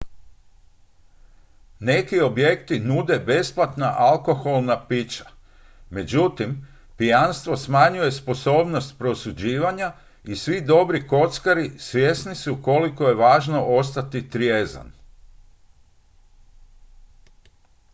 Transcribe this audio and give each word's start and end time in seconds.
neki 1.79 2.21
objekti 2.21 2.79
nude 2.79 3.19
besplatna 3.27 3.93
alkoholna 3.97 4.87
pića 4.87 5.25
međutim 5.89 6.67
pijanstvo 6.97 7.57
smanjuje 7.57 8.11
sposobnost 8.11 8.97
prosuđivanja 8.97 9.93
i 10.23 10.35
svi 10.35 10.61
dobri 10.61 11.07
kockari 11.07 11.71
svjesni 11.79 12.35
su 12.35 12.57
koliko 12.63 13.07
je 13.07 13.15
važno 13.15 13.63
ostati 13.65 14.29
trijezan 14.29 14.91